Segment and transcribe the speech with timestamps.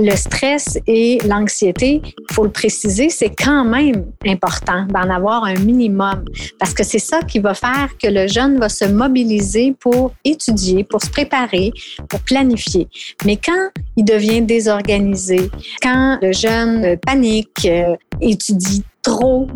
[0.00, 5.54] le stress et l'anxiété, il faut le préciser, c'est quand même important d'en avoir un
[5.54, 6.24] minimum
[6.58, 10.84] parce que c'est ça qui va faire que le jeune va se mobiliser pour étudier,
[10.84, 11.72] pour se préparer,
[12.08, 12.88] pour planifier.
[13.24, 15.50] Mais quand il devient désorganisé,
[15.82, 18.84] quand le jeune panique, euh, étudie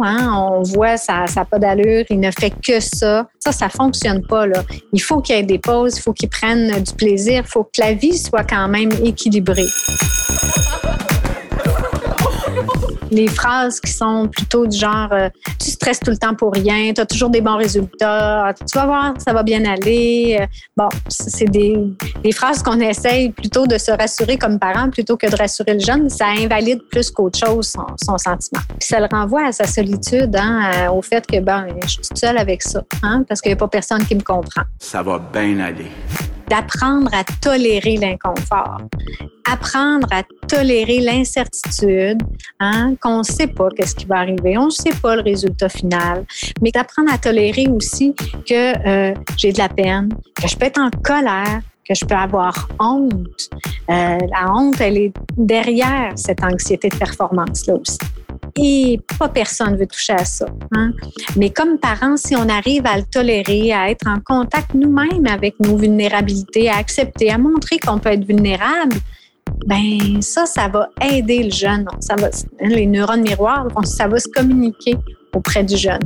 [0.01, 3.29] hein, on voit ça n'a pas d'allure, il ne fait que ça.
[3.39, 4.45] Ça, ça fonctionne pas.
[4.93, 7.65] Il faut qu'il y ait des pauses, il faut qu'il prenne du plaisir, il faut
[7.65, 9.67] que la vie soit quand même équilibrée
[13.13, 15.29] les phrases qui sont plutôt du genre euh,
[15.61, 18.87] tu stresses tout le temps pour rien, tu as toujours des bons résultats, tu vas
[18.87, 20.39] voir, ça va bien aller.
[20.41, 21.77] Euh, bon, c'est des,
[22.33, 26.09] phrases qu'on essaye plutôt de se rassurer comme parent plutôt que de rassurer le jeune.
[26.09, 28.63] Ça invalide plus qu'autre chose son, son, sentiment.
[28.79, 31.99] Puis ça le renvoie à sa solitude, hein, euh, au fait que ben, je suis
[31.99, 34.63] toute seule avec ça, hein, parce qu'il n'y a pas personne qui me comprend.
[34.79, 35.91] Ça va bien aller
[36.53, 38.83] d'apprendre à tolérer l'inconfort,
[39.51, 42.23] apprendre à tolérer l'incertitude,
[42.61, 45.71] hein, qu'on ne sait pas qu'est-ce qui va arriver, on ne sait pas le résultat
[45.71, 46.27] final,
[46.61, 48.15] mais d'apprendre à tolérer aussi
[48.47, 52.15] que euh, j'ai de la peine, que je peux être en colère, que je peux
[52.15, 53.49] avoir honte.
[53.89, 57.99] Euh, la honte, elle est derrière cette anxiété de performance-là aussi.
[58.57, 60.47] Et pas personne veut toucher à ça.
[60.73, 60.93] Hein?
[61.37, 65.59] Mais comme parents, si on arrive à le tolérer, à être en contact nous-mêmes avec
[65.61, 68.97] nos vulnérabilités, à accepter, à montrer qu'on peut être vulnérable,
[69.67, 71.87] ben ça, ça va aider le jeune.
[72.01, 72.29] Ça va,
[72.61, 74.97] les neurones miroirs, ça va se communiquer
[75.35, 76.01] auprès du jeune.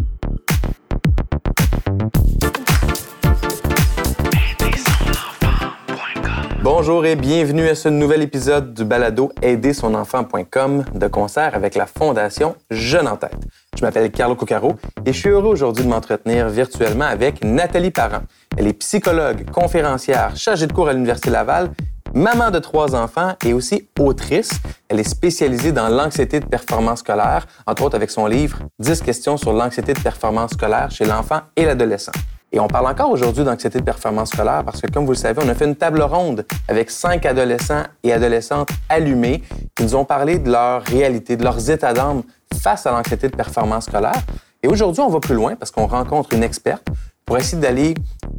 [6.69, 12.57] Bonjour et bienvenue à ce nouvel épisode du balado aidersonenfant.com de concert avec la Fondation
[12.73, 13.37] Jeune en tête.
[13.79, 18.23] Je m'appelle Carlo Coccaro et je suis heureux aujourd'hui de m'entretenir virtuellement avec Nathalie Parent.
[18.57, 21.71] Elle est psychologue, conférencière, chargée de cours à l'Université Laval,
[22.13, 24.51] maman de trois enfants et aussi autrice.
[24.89, 29.37] Elle est spécialisée dans l'anxiété de performance scolaire, entre autres avec son livre 10 questions
[29.37, 32.11] sur l'anxiété de performance scolaire chez l'enfant et l'adolescent.
[32.57, 35.43] Et on parle encore aujourd'hui d'anxiété de performance scolaire parce que, comme vous le savez,
[35.45, 39.43] on a fait une table ronde avec cinq adolescents et adolescentes allumés
[39.75, 42.23] qui nous ont parlé de leur réalité, de leurs états d'âme
[42.63, 44.23] face à l'anxiété de performance scolaire.
[44.63, 46.87] Et aujourd'hui, on va plus loin parce qu'on rencontre une experte
[47.27, 47.93] pour essayer d'aller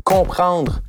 [0.03, 0.79] comprendre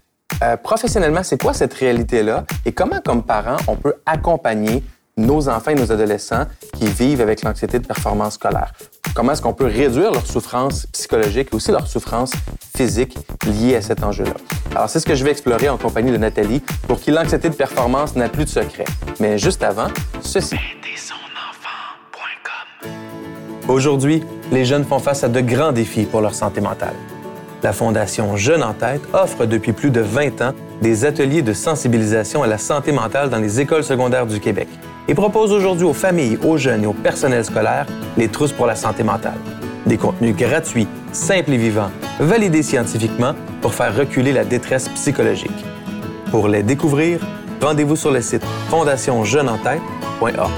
[0.43, 4.83] euh, professionnellement c'est quoi cette réalité-là et comment, comme parents, on peut accompagner
[5.18, 8.72] nos enfants et nos adolescents qui vivent avec l'anxiété de performance scolaire.
[9.14, 12.32] Comment est-ce qu'on peut réduire leur souffrance psychologique et aussi leur souffrance
[12.76, 14.34] physique liée à cet enjeu-là?
[14.74, 17.54] Alors, c'est ce que je vais explorer en compagnie de Nathalie pour qui l'anxiété de
[17.54, 18.84] performance n'a plus de secret.
[19.20, 19.88] Mais juste avant,
[20.22, 20.56] ceci.
[23.68, 26.94] Aujourd'hui, les jeunes font face à de grands défis pour leur santé mentale.
[27.62, 32.42] La Fondation Jeunes en tête offre depuis plus de 20 ans des ateliers de sensibilisation
[32.42, 34.68] à la santé mentale dans les écoles secondaires du Québec
[35.08, 37.86] et propose aujourd'hui aux familles, aux jeunes et au personnel scolaire
[38.16, 39.38] les trousses pour la santé mentale.
[39.86, 45.64] Des contenus gratuits, simples et vivants, validés scientifiquement pour faire reculer la détresse psychologique.
[46.30, 47.20] Pour les découvrir,
[47.62, 50.50] rendez-vous sur le site fondationjeuneentête.org.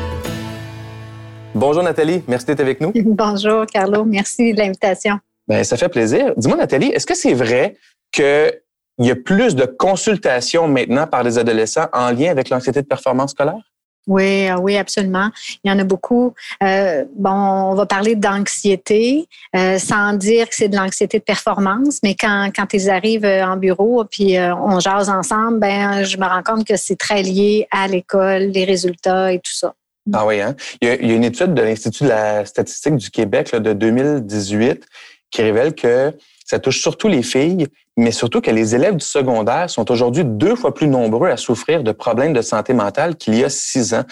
[1.55, 2.93] Bonjour Nathalie, merci d'être avec nous.
[3.05, 5.19] Bonjour Carlo, merci de l'invitation.
[5.47, 6.33] Bien, ça fait plaisir.
[6.37, 7.77] Dis-moi Nathalie, est-ce que c'est vrai
[8.10, 8.53] qu'il
[8.99, 13.31] y a plus de consultations maintenant par les adolescents en lien avec l'anxiété de performance
[13.31, 13.70] scolaire?
[14.10, 15.31] Oui, ah oui, absolument.
[15.62, 16.34] Il y en a beaucoup.
[16.65, 22.00] Euh, bon, on va parler d'anxiété, euh, sans dire que c'est de l'anxiété de performance,
[22.03, 26.25] mais quand, quand ils arrivent euh, en bureau, puis on jase ensemble, ben, je me
[26.25, 29.75] rends compte que c'est très lié à l'école, les résultats et tout ça.
[30.12, 30.56] Ah oui, hein?
[30.81, 34.87] Il y a, une étude de l'Institut de la statistique du Québec de 2018
[35.31, 36.12] qui révèle que
[36.50, 40.56] ça touche surtout les filles, mais surtout que les élèves du secondaire sont aujourd'hui deux
[40.56, 44.03] fois plus nombreux à souffrir de problèmes de santé mentale qu'il y a six ans.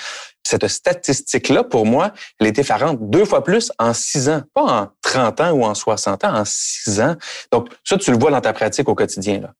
[0.44, 3.10] Cette statistique-là, pour moi, elle est effarante.
[3.10, 6.44] Deux fois plus en six ans, pas en 30 ans ou en 60 ans, en
[6.44, 7.16] six ans.
[7.50, 9.40] Donc, ça, tu le vois dans ta pratique au quotidien.
[9.40, 9.52] Là.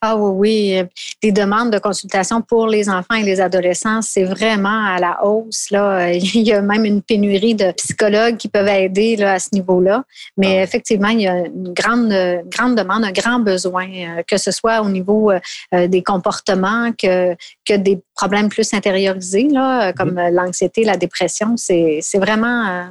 [0.00, 0.82] Ah oui, oui.
[1.22, 5.70] Des demandes de consultation pour les enfants et les adolescents, c'est vraiment à la hausse.
[5.70, 6.12] Là.
[6.12, 10.04] Il y a même une pénurie de psychologues qui peuvent aider là, à ce niveau-là.
[10.36, 10.62] Mais ah.
[10.62, 12.12] effectivement, il y a une grande,
[12.46, 17.34] grande demande, un grand besoin, euh, que ce soit au niveau euh, des comportements que,
[17.66, 20.32] que des problèmes plus intériorisés, là, comme mm-hmm.
[20.32, 21.56] l'anxiété, la dépression.
[21.56, 22.84] C'est vraiment euh,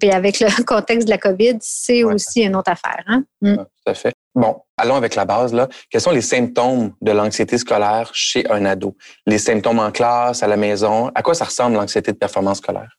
[0.00, 3.02] puis avec le contexte de la COVID, c'est aussi une autre affaire.
[3.06, 3.24] Hein?
[3.40, 3.56] Mm.
[3.56, 4.14] tout à fait.
[4.36, 5.54] Bon, allons avec la base.
[5.54, 5.66] Là.
[5.88, 8.94] Quels sont les symptômes de l'anxiété scolaire chez un ado?
[9.26, 12.98] Les symptômes en classe, à la maison, à quoi ça ressemble l'anxiété de performance scolaire?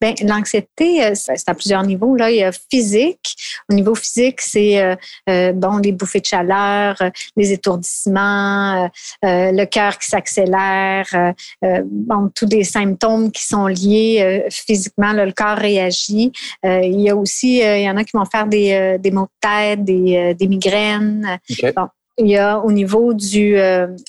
[0.00, 2.16] Bien, l'anxiété, euh, c'est à plusieurs niveaux.
[2.16, 3.36] Là, il y a physique.
[3.70, 4.96] Au niveau physique, c'est euh,
[5.28, 6.96] euh, bon les bouffées de chaleur,
[7.36, 8.90] les étourdissements,
[9.22, 15.12] le cœur qui s'accélère, bon tous les symptômes qui sont liés physiquement.
[15.12, 16.32] le corps réagit.
[16.64, 19.48] il y a aussi, il y en a qui vont faire des, des maux de
[19.48, 21.38] tête, des, des migraines.
[21.76, 21.88] Bon,
[22.18, 23.56] il y a au niveau du,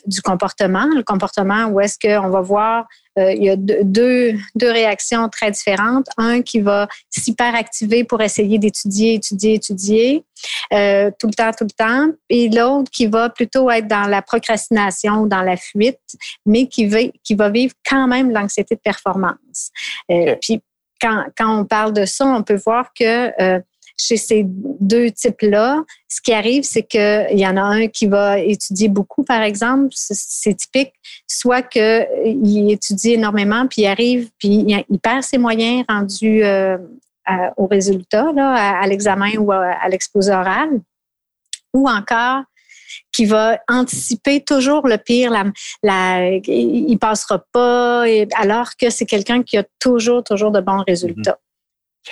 [0.05, 2.85] du comportement, le comportement où est-ce qu'on va voir
[3.19, 6.07] euh, il y a deux, deux réactions très différentes.
[6.17, 10.25] Un qui va s'hyperactiver pour essayer d'étudier, étudier, étudier,
[10.73, 12.11] euh, tout le temps, tout le temps.
[12.29, 15.99] Et l'autre qui va plutôt être dans la procrastination ou dans la fuite,
[16.45, 19.69] mais qui va, qui va vivre quand même l'anxiété de performance.
[20.11, 20.61] Euh, puis,
[20.99, 23.59] quand, quand on parle de ça, on peut voir que euh,
[23.97, 28.39] chez ces deux types-là, ce qui arrive, c'est qu'il y en a un qui va
[28.39, 30.93] étudier beaucoup, par exemple, c'est typique,
[31.27, 36.77] soit qu'il étudie énormément, puis il arrive, puis il perd ses moyens rendus euh,
[37.57, 40.81] au résultat, à, l'examen ou à, l'exposé oral,
[41.73, 42.43] ou encore
[43.11, 45.45] qui va anticiper toujours le pire, la,
[45.83, 48.05] la, il passera pas,
[48.35, 51.37] alors que c'est quelqu'un qui a toujours, toujours de bons résultats.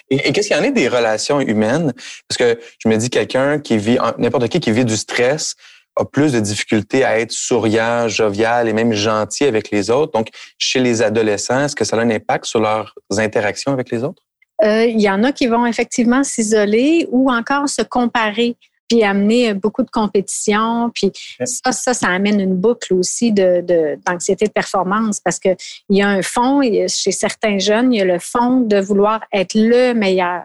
[0.10, 1.94] Et, qu'est-ce qu'il y en a des relations humaines?
[2.28, 5.56] Parce que je me dis, quelqu'un qui vit, n'importe qui qui vit du stress
[5.98, 10.14] a plus de difficultés à être souriant, jovial et même gentil avec les autres.
[10.14, 14.04] Donc, chez les adolescents, est-ce que ça a un impact sur leurs interactions avec les
[14.04, 14.24] autres?
[14.64, 18.56] Euh, il y en a qui vont effectivement s'isoler ou encore se comparer
[18.92, 20.92] puis amener beaucoup de compétition.
[20.94, 21.14] Puis
[21.46, 25.56] ça, ça, ça amène une boucle aussi de, d'anxiété de, performance parce qu'il
[25.90, 29.54] y a un fond, chez certains jeunes, il y a le fond de vouloir être
[29.54, 30.44] le meilleur.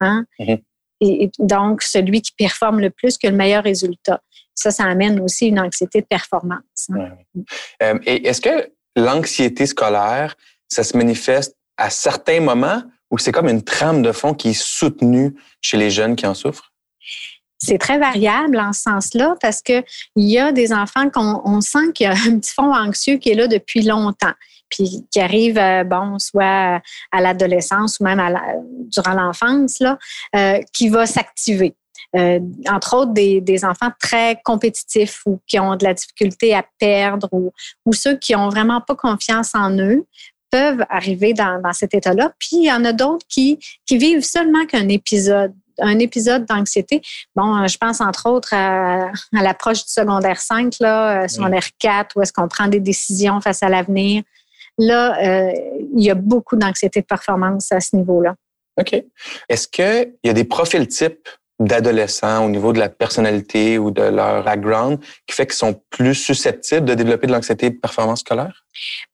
[0.00, 0.24] Hein?
[0.38, 0.62] Mm-hmm.
[1.00, 4.20] Et, donc, celui qui performe le plus que le meilleur résultat.
[4.54, 6.90] Ça, ça amène aussi une anxiété de performance.
[6.90, 7.16] Hein?
[7.82, 10.36] Euh, et est-ce que l'anxiété scolaire,
[10.68, 14.62] ça se manifeste à certains moments ou c'est comme une trame de fond qui est
[14.62, 16.69] soutenue chez les jeunes qui en souffrent?
[17.62, 19.84] C'est très variable en ce sens-là parce que
[20.16, 23.30] il y a des enfants qu'on sent qu'il y a un petit fond anxieux qui
[23.30, 24.32] est là depuis longtemps,
[24.70, 26.80] puis qui arrive, euh, bon, soit
[27.12, 28.20] à l'adolescence ou même
[28.88, 29.98] durant l'enfance, là,
[30.34, 31.74] euh, qui va s'activer.
[32.16, 37.28] Euh, entre autres des, enfants très compétitifs ou qui ont de la difficulté à perdre
[37.30, 37.52] ou,
[37.86, 40.04] ou ceux qui ont vraiment pas confiance en eux
[40.50, 42.32] peuvent arriver dans, dans cet état-là.
[42.40, 47.02] Puis il y en a d'autres qui vivent seulement qu'un épisode un épisode d'anxiété.
[47.34, 52.16] Bon, euh, je pense entre autres à, l'approche du secondaire 5, là, euh, secondaire 4,
[52.16, 54.22] où est-ce qu'on prend des décisions face à l'avenir.
[54.78, 55.52] Là, euh,
[55.94, 58.34] il y a beaucoup d'anxiété de performance à ce niveau-là.
[58.78, 59.02] OK.
[59.48, 61.28] Est-ce qu'il y a des profils types
[61.60, 66.14] d'adolescents au niveau de la personnalité ou de leur background qui fait qu'ils sont plus
[66.14, 68.64] susceptibles de développer de l'anxiété de performance scolaire?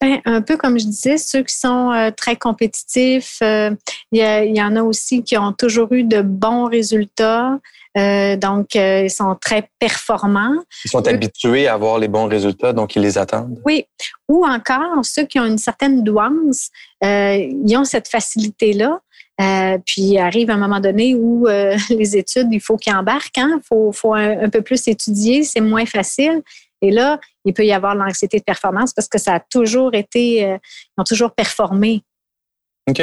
[0.01, 3.71] Ben, un peu comme je disais, ceux qui sont euh, très compétitifs, euh,
[4.13, 7.59] il y, en a aussi qui ont toujours eu de bons résultats.
[7.99, 10.63] Euh, donc, ils sont très performants.
[10.85, 13.59] Ils sont habitués à avoir les bons résultats, donc ils les attendent.
[13.65, 13.87] Oui.
[14.29, 16.69] Ou encore, ceux qui ont une certaine douance,
[17.03, 19.01] ils ont cette facilité-là.
[19.41, 23.43] Euh, puis arrive un moment donné où euh, les études, il faut qu'ils embarquent, il
[23.43, 23.61] hein?
[23.69, 26.43] faut, faut un, peu plus étudier, c'est moins facile.
[26.83, 30.45] Et là, il peut y avoir l'anxiété de performance parce que ça a toujours été,
[30.45, 30.57] euh,
[30.97, 32.03] ils ont toujours performé.
[32.89, 33.03] OK.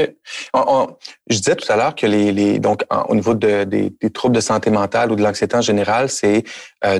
[1.29, 4.39] je disais tout à l'heure que les, donc au niveau de, des, des, troubles de
[4.39, 6.45] santé mentale ou de l'anxiété en général, c'est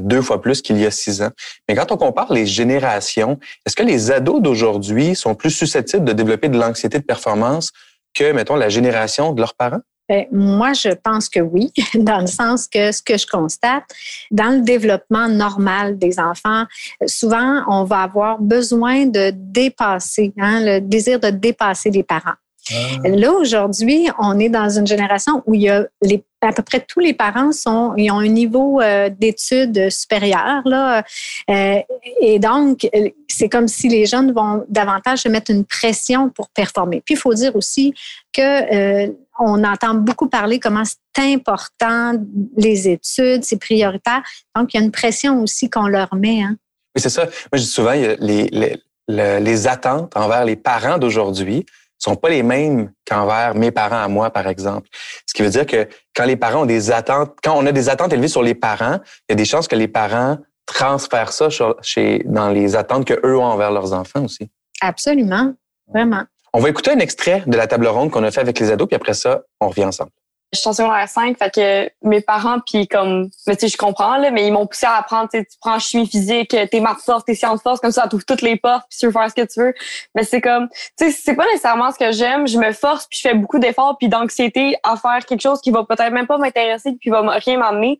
[0.02, 1.30] deux fois plus qu'il y a six ans.
[1.70, 6.12] Mais quand on compare les générations, est-ce que les ados d'aujourd'hui sont plus susceptibles de
[6.12, 7.72] développer de l'anxiété de performance
[8.14, 9.82] que, mettons, la génération de leurs parents?
[10.10, 13.84] Ben, moi, je pense que oui, dans le sens que ce que je constate,
[14.32, 16.66] dans le développement normal des enfants,
[17.08, 22.36] souvent, on va avoir besoin de dépasser, hein, le désir de dépasser les parents.
[22.72, 23.10] Ah.
[23.10, 26.80] Là, aujourd'hui, on est dans une génération où il y a les, à peu près
[26.80, 30.62] tous les parents sont, ils ont un niveau euh, d'études supérieur.
[30.66, 31.04] Là,
[31.50, 31.80] euh,
[32.22, 32.88] et donc,
[33.28, 37.02] c'est comme si les jeunes vont davantage se mettre une pression pour performer.
[37.06, 37.94] Puis, il faut dire aussi
[38.32, 42.14] que euh, on entend beaucoup parler comment c'est important
[42.56, 44.22] les études, c'est prioritaire.
[44.56, 46.44] Donc, il y a une pression aussi qu'on leur met.
[46.44, 46.56] Hein.
[46.96, 47.24] Oui, c'est ça.
[47.24, 51.66] Moi, je dis souvent, les, les, les attentes envers les parents d'aujourd'hui
[52.04, 54.90] sont pas les mêmes qu'envers mes parents à moi, par exemple.
[55.26, 57.90] Ce qui veut dire que quand les parents ont des attentes, quand on a des
[57.90, 61.48] attentes élevées sur les parents, il y a des chances que les parents transfèrent ça
[61.82, 64.50] chez, dans les attentes que eux ont envers leurs enfants aussi.
[64.82, 65.54] Absolument,
[65.88, 66.24] vraiment.
[66.54, 68.88] On va écouter un extrait de la table ronde qu'on a fait avec les ados,
[68.88, 70.12] puis après ça, on revient ensemble.
[70.54, 73.78] Je suis en secondaire 5, fait que mes parents, puis comme, mais tu sais, je
[73.78, 77.26] comprends, là, mais ils m'ont poussé à apprendre, tu prends chimie physique, tes maths fortes,
[77.26, 79.36] tes sciences fortes, comme ça, tu ouvres toutes les portes, puis tu veux faire ce
[79.36, 79.74] que tu veux.
[80.14, 83.20] Mais c'est comme, tu sais, c'est pas nécessairement ce que j'aime, je me force, puis
[83.22, 86.38] je fais beaucoup d'efforts, puis d'anxiété à faire quelque chose qui va peut-être même pas
[86.38, 87.98] m'intéresser, puis va rien m'amener.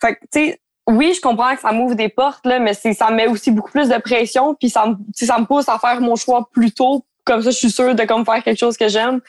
[0.00, 3.10] Fait que, tu sais, oui, je comprends que ça m'ouvre des portes, là, mais ça
[3.10, 6.00] me met aussi beaucoup plus de pression, puis ça, me, ça me pousse à faire
[6.00, 7.04] mon choix plus tôt.
[7.24, 9.20] Comme ça, je suis sûre de comme faire quelque chose que j'aime.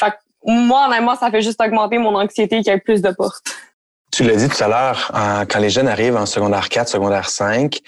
[0.00, 3.10] Fait que moi, honnêtement, ça fait juste augmenter mon anxiété qu'il y ait plus de
[3.10, 3.54] portes.
[4.12, 5.10] Tu l'as dit tout à l'heure,
[5.48, 7.78] quand les jeunes arrivent en secondaire 4, secondaire 5,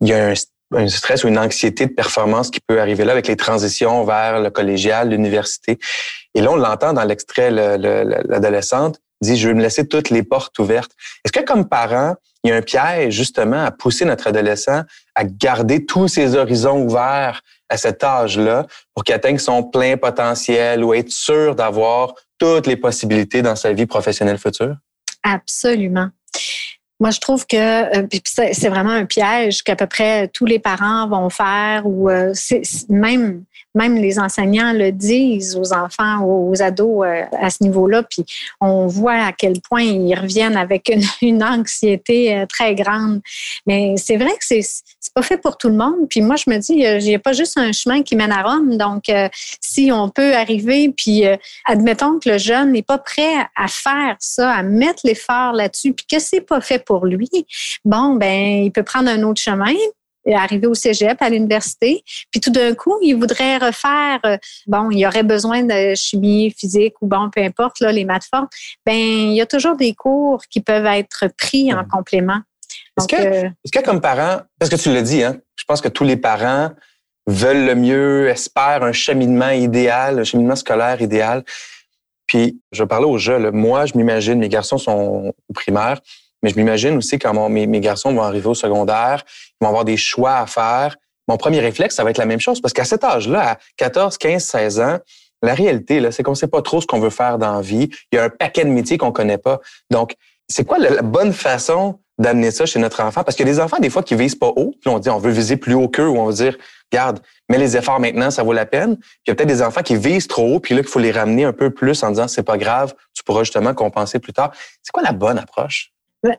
[0.00, 3.28] il y a un, stress ou une anxiété de performance qui peut arriver là avec
[3.28, 5.78] les transitions vers le collégial, l'université.
[6.34, 10.58] Et là, on l'entend dans l'extrait, l'adolescente dit, je vais me laisser toutes les portes
[10.58, 10.92] ouvertes.
[11.24, 14.82] Est-ce que comme parent, il y a un piège justement à pousser notre adolescent
[15.14, 20.84] à garder tous ses horizons ouverts à cet âge-là pour qu'il atteigne son plein potentiel
[20.84, 24.76] ou être sûr d'avoir toutes les possibilités dans sa vie professionnelle future?
[25.22, 26.08] Absolument.
[26.98, 31.08] Moi, je trouve que euh, c'est vraiment un piège qu'à peu près tous les parents
[31.08, 32.32] vont faire ou euh,
[32.88, 33.44] même
[33.76, 38.02] même les enseignants le disent aux enfants, aux ados euh, à ce niveau-là.
[38.02, 38.24] Puis
[38.60, 40.90] on voit à quel point ils reviennent avec
[41.22, 43.20] une, anxiété très grande.
[43.66, 44.64] Mais c'est vrai que c'est
[45.14, 46.08] pas fait pour tout le monde.
[46.08, 48.42] Puis moi, je me dis, il n'y a pas juste un chemin qui mène à
[48.42, 48.76] Rome.
[48.76, 49.04] Donc,
[49.60, 51.24] si on peut arriver, puis
[51.66, 56.06] admettons que le jeune n'est pas prêt à faire ça, à mettre l'effort là-dessus, puis
[56.10, 57.28] que c'est pas fait pour lui,
[57.84, 59.74] bon, ben, il peut prendre un autre chemin,
[60.26, 64.90] et arriver au cégep, à l'université, puis tout d'un coup, il voudrait refaire, euh, bon,
[64.90, 68.52] il aurait besoin de chimie, physique ou bon, peu importe, là, les maths fortes,
[68.84, 72.40] ben il y a toujours des cours qui peuvent être pris en complément.
[72.98, 75.80] Est-ce que, euh, est que, comme parent, parce que tu l'as dit, hein, je pense
[75.80, 76.70] que tous les parents
[77.26, 81.44] veulent le mieux, espèrent un cheminement idéal, un cheminement scolaire idéal.
[82.26, 86.00] Puis, je parlais au jeu, moi, je m'imagine, mes garçons sont au primaire,
[86.46, 89.24] mais je m'imagine aussi quand mes, garçons vont arriver au secondaire,
[89.60, 90.96] ils vont avoir des choix à faire.
[91.26, 94.16] Mon premier réflexe, ça va être la même chose parce qu'à cet âge-là, à 14,
[94.16, 94.98] 15, 16 ans,
[95.42, 97.60] la réalité, là, c'est qu'on ne sait pas trop ce qu'on veut faire dans la
[97.62, 97.90] vie.
[98.12, 99.60] Il y a un paquet de métiers qu'on ne connaît pas.
[99.90, 100.14] Donc,
[100.46, 103.24] c'est quoi la, bonne façon d'amener ça chez notre enfant?
[103.24, 104.72] Parce qu'il y a des enfants, des fois, qui visent pas haut.
[104.80, 106.56] Puis on dit, on veut viser plus haut qu'eux ou on veut dire,
[106.92, 108.96] garde, mets les efforts maintenant, ça vaut la peine.
[108.98, 111.00] Puis il y a peut-être des enfants qui visent trop haut, puis là, qu'il faut
[111.00, 114.32] les ramener un peu plus en disant, c'est pas grave, tu pourras justement compenser plus
[114.32, 114.52] tard.
[114.80, 115.92] C'est quoi la bonne approche?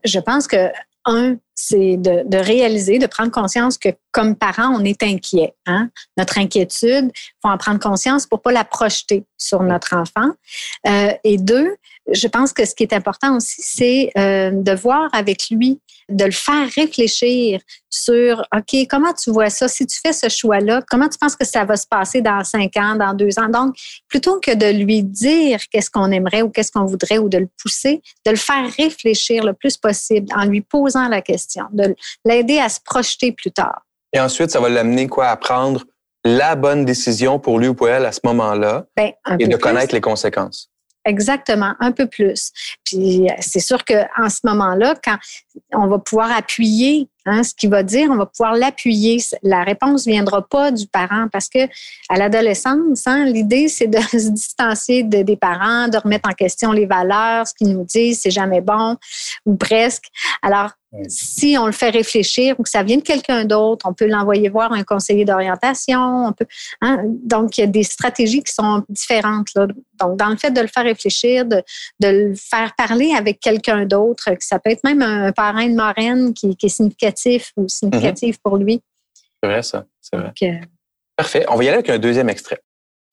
[0.03, 0.71] Je pense que,
[1.05, 5.55] un, c'est de, réaliser, de prendre conscience que comme parent, on est inquiet.
[5.65, 5.89] Hein?
[6.15, 10.31] Notre inquiétude, il faut en prendre conscience pour pas la projeter sur notre enfant.
[10.87, 11.75] Euh, et deux,
[12.13, 16.25] je pense que ce qui est important aussi, c'est euh, de voir avec lui de
[16.25, 17.59] le faire réfléchir
[17.89, 19.67] sur, OK, comment tu vois ça?
[19.67, 22.77] Si tu fais ce choix-là, comment tu penses que ça va se passer dans cinq
[22.77, 23.49] ans, dans deux ans?
[23.49, 23.75] Donc,
[24.07, 27.49] plutôt que de lui dire qu'est-ce qu'on aimerait ou qu'est-ce qu'on voudrait ou de le
[27.61, 32.59] pousser, de le faire réfléchir le plus possible en lui posant la question, de l'aider
[32.59, 33.81] à se projeter plus tard.
[34.13, 35.27] Et ensuite, ça va l'amener quoi?
[35.27, 35.85] À prendre
[36.23, 39.93] la bonne décision pour lui ou pour elle à ce moment-là ben, et de connaître
[39.93, 40.69] les conséquences.
[41.07, 42.51] Exactement, un peu plus.
[42.83, 45.15] Puis c'est sûr qu'en ce moment-là, quand
[45.73, 49.17] on va pouvoir appuyer hein, ce qu'il va dire, on va pouvoir l'appuyer.
[49.41, 51.59] La réponse ne viendra pas du parent parce que
[52.09, 56.85] à l'adolescence, hein, l'idée c'est de se distancier des parents, de remettre en question les
[56.85, 58.97] valeurs, ce qu'ils nous disent, c'est jamais bon
[59.45, 60.09] ou presque.
[60.41, 60.71] Alors
[61.07, 64.49] si on le fait réfléchir ou que ça vient de quelqu'un d'autre, on peut l'envoyer
[64.49, 66.27] voir un conseiller d'orientation.
[66.27, 66.45] On peut,
[66.81, 69.47] hein, donc, il y a des stratégies qui sont différentes.
[69.55, 69.67] Là.
[69.99, 71.61] Donc, dans le fait de le faire réfléchir, de,
[71.99, 76.33] de le faire parler avec quelqu'un d'autre, ça peut être même un, parrain de marraine
[76.33, 78.41] qui, qui, est significatif ou significatif mm-hmm.
[78.43, 78.81] pour lui.
[79.43, 79.85] C'est vrai, ça.
[80.01, 80.31] C'est vrai.
[80.43, 80.53] Euh,
[81.15, 81.45] Parfait.
[81.49, 82.61] On va y aller avec un deuxième extrait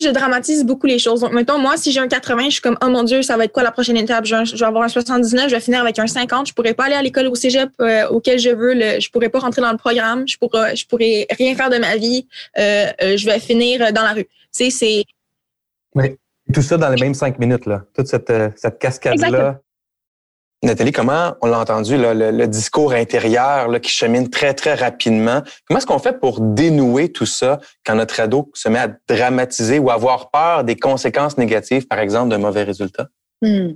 [0.00, 1.20] je dramatise beaucoup les choses.
[1.20, 3.44] Donc, mettons, moi, si j'ai un 80, je suis comme, oh mon Dieu, ça va
[3.44, 4.24] être quoi la prochaine étape?
[4.24, 6.48] Je vais, avoir un 79, je vais finir avec un 50.
[6.48, 8.74] Je pourrais pas aller à l'école au cégep euh, auquel je veux.
[8.74, 10.26] Le, je pourrais pas rentrer dans le programme.
[10.26, 12.26] Je pourrais, je pourrais rien faire de ma vie.
[12.58, 14.24] Euh, euh, je vais finir dans la rue.
[14.24, 15.04] Tu sais, c'est.
[15.94, 16.16] Oui.
[16.52, 17.84] Tout ça dans les mêmes cinq minutes, là.
[17.94, 19.60] Toute cette, cette cascade-là.
[20.64, 25.42] Nathalie, comment on l'a entendu, le, discours intérieur qui chemine très, très rapidement?
[25.68, 29.78] Comment est-ce qu'on fait pour dénouer tout ça quand notre ado se met à dramatiser
[29.78, 33.08] ou avoir peur des conséquences négatives, par exemple, d'un mauvais résultat?
[33.42, 33.72] Hmm.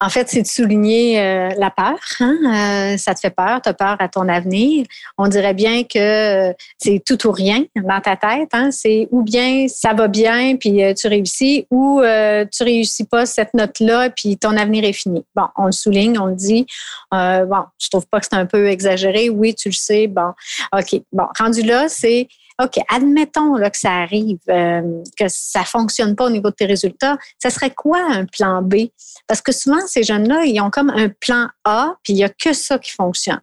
[0.00, 1.98] En fait, c'est de souligner euh, la peur.
[2.20, 2.36] Hein?
[2.44, 4.86] Euh, ça te fait peur, tu as peur à ton avenir.
[5.16, 8.50] On dirait bien que c'est tout ou rien dans ta tête.
[8.52, 8.70] Hein?
[8.70, 13.54] C'est ou bien ça va bien, puis euh, tu réussis, ou tu réussis pas cette
[13.54, 15.24] note-là, puis ton avenir est fini.
[15.34, 16.66] Bon, on le souligne, on le dit.
[17.10, 19.30] bon, je trouve pas que c'est un peu exagéré.
[19.30, 20.06] Oui, tu le sais.
[20.06, 20.32] Bon,
[20.72, 21.00] OK.
[21.12, 22.28] Bon, rendu là, c'est
[22.60, 26.66] OK, admettons là, que ça arrive, euh, que ça fonctionne pas au niveau de tes
[26.66, 28.88] résultats, ça serait quoi un plan B?
[29.28, 32.28] Parce que souvent, ces jeunes-là, ils ont comme un plan A, puis il y a
[32.28, 33.40] que ça qui fonctionne.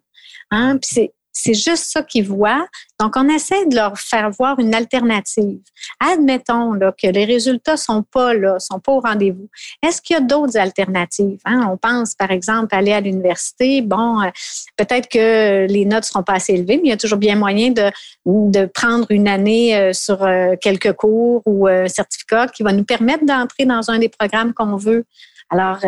[0.52, 0.78] Hein?
[0.78, 2.66] Puis c'est juste ça qu'ils voient.
[2.98, 5.60] Donc, on essaie de leur faire voir une alternative.
[6.00, 9.50] Admettons que les résultats sont pas là, sont pas au rendez-vous.
[9.84, 11.40] Est-ce qu'il y a d'autres alternatives?
[11.44, 11.68] Hein?
[11.70, 13.82] On pense, par exemple, aller à l'université.
[13.82, 14.30] Bon, euh,
[14.78, 17.72] peut-être que les notes seront pas assez élevées, mais il y a toujours bien moyen
[17.72, 17.92] de,
[18.26, 22.86] de prendre une année euh, sur euh, quelques cours ou un certificat qui va nous
[22.86, 25.04] permettre d'entrer dans un des programmes qu'on veut.
[25.50, 25.80] Alors,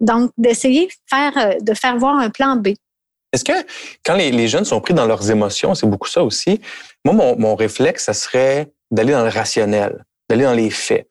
[0.00, 2.68] donc, d'essayer de faire, de faire voir un plan B.
[3.32, 3.52] Est-ce que
[4.04, 6.60] quand les, jeunes sont pris dans leurs émotions, c'est beaucoup ça aussi,
[7.04, 11.08] moi, mon, mon réflexe, ça serait d'aller dans le rationnel, d'aller dans les faits.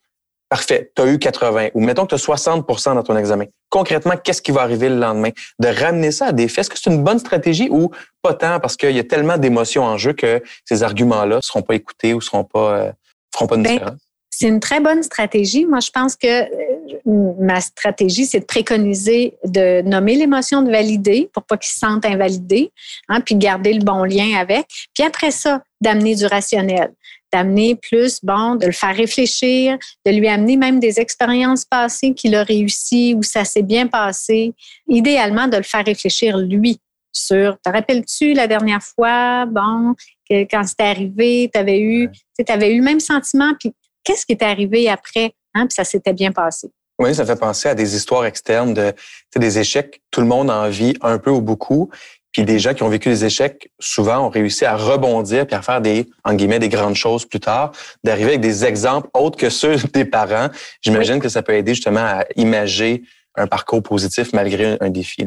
[0.50, 3.46] Parfait, tu as eu 80 ou mettons que tu as 60% dans ton examen.
[3.70, 5.32] Concrètement, qu'est-ce qui va arriver le lendemain?
[5.60, 7.90] De ramener ça à des faits, est-ce que c'est une bonne stratégie ou
[8.22, 8.60] pas tant?
[8.60, 12.14] Parce qu'il y a tellement d'émotions en jeu que ces arguments-là ne seront pas écoutés
[12.14, 12.92] ou ne seront pas, euh,
[13.34, 14.00] feront pas de ben, différence?
[14.30, 15.66] C'est une très bonne stratégie.
[15.66, 16.75] Moi, je pense que euh,
[17.06, 22.06] ma stratégie, c'est de préconiser de nommer l'émotion, de valider pour pas qu'ils se sentent
[22.06, 22.72] invalidés,
[23.10, 24.66] hein, puis garder le bon lien avec.
[24.94, 26.94] Puis après ça, d'amener du rationnel,
[27.32, 32.36] d'amener plus, bon, de le faire réfléchir, de lui amener même des expériences passées qu'il
[32.36, 34.54] a réussi ou ça s'est bien passé.
[34.88, 36.80] Idéalement, de le faire réfléchir lui
[37.12, 39.96] sur, te rappelles-tu la dernière fois, bon,
[40.30, 43.74] que quand c'était arrivé, tu avais eu, tu avais eu le même sentiment, puis
[44.04, 46.70] qu'est-ce qui est arrivé après, hein, puis ça s'était bien passé.
[47.00, 48.94] Oui, ça fait penser à des histoires externes de
[49.36, 50.02] des échecs.
[50.12, 51.90] Tout le monde en vit un peu ou beaucoup.
[52.32, 55.62] Puis des gens qui ont vécu des échecs, souvent, ont réussi à rebondir puis à
[55.62, 57.72] faire des, en guillemets, des grandes choses plus tard,
[58.04, 60.50] d'arriver avec des exemples autres que ceux des parents.
[60.82, 63.04] J'imagine que ça peut aider justement à imager
[63.36, 65.26] un parcours positif malgré un, défi.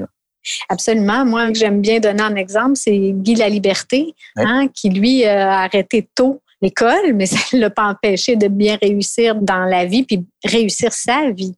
[0.69, 1.25] Absolument.
[1.25, 6.09] Moi, que j'aime bien donner un exemple, c'est Guy Laliberté, hein, qui lui a arrêté
[6.15, 10.27] tôt l'école, mais ça ne l'a pas empêché de bien réussir dans la vie puis
[10.45, 11.55] réussir sa vie.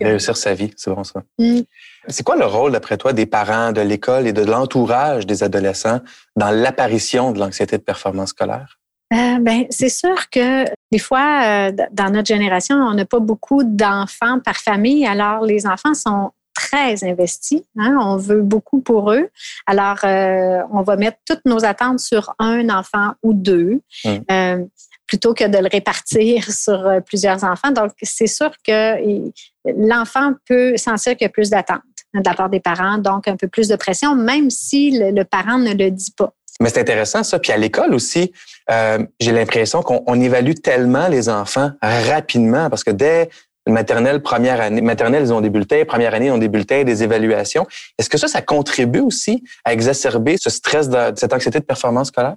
[0.00, 1.22] Réussir sa vie, c'est bon ça.
[1.38, 1.60] Mm.
[2.08, 6.00] C'est quoi le rôle, d'après toi, des parents, de l'école et de l'entourage des adolescents
[6.36, 8.78] dans l'apparition de l'anxiété de performance scolaire?
[9.12, 13.62] Euh, ben, c'est sûr que des fois, euh, dans notre génération, on n'a pas beaucoup
[13.62, 15.06] d'enfants par famille.
[15.06, 17.62] Alors, les enfants sont très investis.
[17.78, 17.98] Hein.
[18.00, 19.28] On veut beaucoup pour eux.
[19.66, 23.80] Alors, euh, on va mettre toutes nos attentes sur un enfant ou deux.
[24.04, 24.10] Mmh.
[24.30, 24.64] Euh,
[25.06, 27.72] plutôt que de le répartir sur euh, plusieurs enfants.
[27.72, 29.30] Donc, c'est sûr que
[29.66, 31.82] l'enfant peut sentir qu'il y a plus d'attentes
[32.14, 35.58] de la part des parents, donc un peu plus de pression, même si le, parent
[35.58, 36.32] ne le dit pas.
[36.60, 37.40] Mais c'est intéressant ça.
[37.40, 38.32] Puis à l'école aussi,
[39.18, 43.30] j'ai l'impression qu'on évalue tellement les enfants rapidement parce que dès
[43.66, 47.02] maternelle, première année, maternelle, ils ont des bulletins, première année, ils ont des bulletins, des
[47.02, 47.66] évaluations.
[47.98, 52.08] Est-ce que ça, ça contribue aussi à exacerber ce stress de cette anxiété de performance
[52.08, 52.36] scolaire?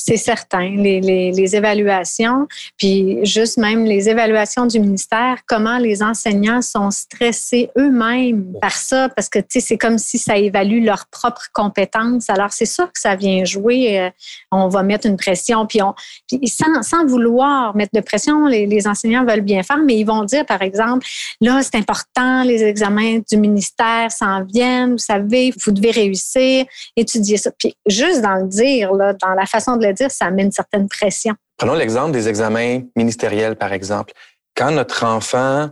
[0.00, 0.70] C'est certain.
[0.76, 7.70] Les, les, évaluations, puis juste même les évaluations du ministère, comment les enseignants sont stressés
[7.76, 12.30] eux-mêmes par ça, parce que c'est comme si ça évalue leurs propres compétences.
[12.30, 14.00] Alors c'est sûr que ça vient jouer.
[14.00, 14.10] Euh,
[14.52, 15.94] on va mettre une pression, puis, on,
[16.28, 20.06] puis sans, sans vouloir mettre de pression, les, les enseignants veulent bien faire, mais ils
[20.06, 21.06] vont dire par exemple,
[21.40, 27.36] là c'est important, les examens du ministère s'en viennent, vous savez, vous devez réussir, étudier
[27.36, 27.50] ça.
[27.58, 30.88] Puis juste dans le dire, là, dans la façon de dire, ça met une certaine
[30.88, 31.34] pression.
[31.56, 34.12] Prenons l'exemple des examens ministériels, par exemple.
[34.56, 35.70] Quand notre enfant,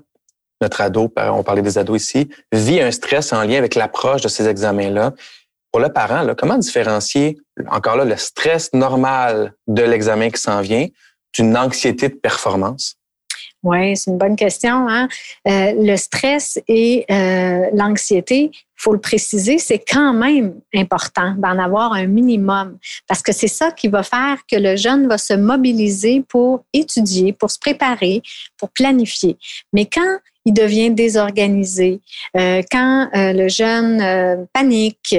[0.60, 4.28] notre ado, on parlait des ados ici, vit un stress en lien avec l'approche de
[4.28, 5.12] ces examens-là,
[5.72, 10.86] pour le parent, comment différencier, encore là, le stress normal de l'examen qui s'en vient
[11.34, 12.95] d'une anxiété de performance?
[13.66, 14.88] Oui, c'est une bonne question.
[14.88, 15.08] Hein?
[15.48, 21.92] Euh, le stress et euh, l'anxiété, faut le préciser, c'est quand même important d'en avoir
[21.92, 26.22] un minimum parce que c'est ça qui va faire que le jeune va se mobiliser
[26.28, 28.22] pour étudier, pour se préparer,
[28.56, 29.36] pour planifier.
[29.72, 32.00] Mais quand il devient désorganisé,
[32.36, 35.12] euh, quand euh, le jeune panique,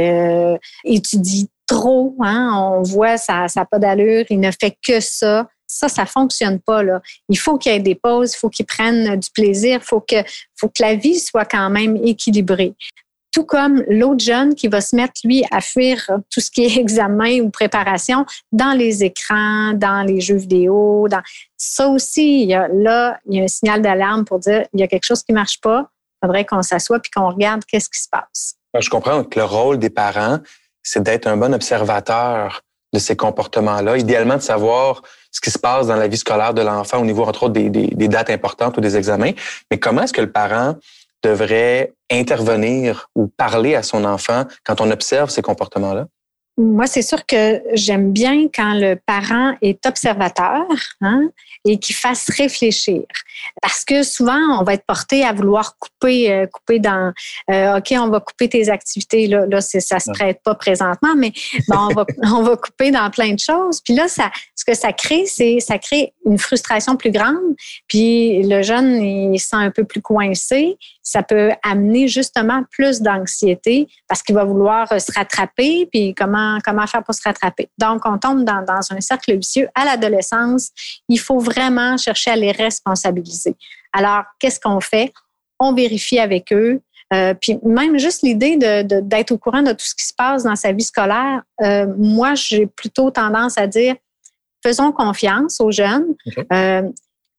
[0.85, 5.89] étudie trop, hein, on voit ça n'a pas d'allure, il ne fait que ça, ça,
[5.89, 6.81] ça fonctionne pas.
[6.81, 7.01] Là.
[7.29, 9.99] Il faut qu'il y ait des pauses, il faut qu'il prenne du plaisir, il faut
[9.99, 10.15] que,
[10.55, 12.73] faut que la vie soit quand même équilibrée.
[13.33, 16.77] Tout comme l'autre jeune qui va se mettre, lui, à fuir tout ce qui est
[16.79, 21.07] examen ou préparation dans les écrans, dans les jeux vidéo.
[21.57, 25.05] Ça aussi, là, il y a un signal d'alarme pour dire il y a quelque
[25.05, 25.89] chose qui marche pas.
[26.23, 28.55] Il faudrait qu'on s'assoie puis qu'on regarde qu'est-ce qui se passe.
[28.79, 30.39] Je comprends que le rôle des parents,
[30.81, 32.61] c'est d'être un bon observateur
[32.93, 33.97] de ces comportements-là.
[33.97, 35.01] Idéalement, de savoir
[35.37, 37.69] ce qui se passe dans la vie scolaire de l'enfant au niveau, entre autres, des,
[37.69, 39.33] des, dates importantes ou des examens.
[39.69, 40.73] Mais comment est-ce que le parent
[41.21, 46.07] devrait intervenir ou parler à son enfant quand on observe ces comportements-là?
[46.57, 50.65] Moi, c'est sûr que j'aime bien quand le parent est observateur
[51.01, 51.29] hein,
[51.65, 53.03] et qu'il fasse réfléchir.
[53.61, 57.13] Parce que souvent, on va être porté à vouloir couper, euh, couper dans,
[57.51, 59.27] euh, OK, on va couper tes activités.
[59.27, 61.31] Là, là ça se prête pas présentement, mais
[61.67, 63.79] bon, on, va, on va couper dans plein de choses.
[63.81, 67.35] Puis là, ça, ce que ça crée, c'est ça crée une frustration plus grande.
[67.87, 70.77] Puis le jeune, il se sent un peu plus coincé.
[71.03, 75.87] Ça peut amener justement plus d'anxiété parce qu'il va vouloir se rattraper.
[75.91, 77.69] Puis comment comment, faire pour se rattraper.
[77.77, 79.67] Donc, on tombe dans, un cercle vicieux.
[79.75, 80.71] À l'adolescence,
[81.09, 83.55] il faut vraiment chercher à les responsabiliser.
[83.93, 85.13] Alors, qu'est-ce qu'on fait?
[85.59, 86.81] On vérifie avec eux.
[87.13, 90.57] Euh, puis même juste l'idée d'être au courant de tout ce qui se passe dans
[90.57, 93.95] sa vie scolaire, euh, moi, j'ai plutôt tendance à dire,
[94.63, 96.15] faisons confiance aux jeunes.
[96.51, 96.83] Euh,